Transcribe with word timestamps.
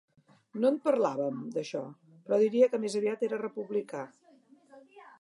No 0.63 0.71
en 0.75 0.79
parlàvem, 0.85 1.43
d'això, 1.57 1.83
però 2.25 2.41
diria 2.47 2.71
que 2.73 2.83
més 2.87 2.99
aviat 3.03 3.29
era 3.31 3.43
republicà. 3.47 4.05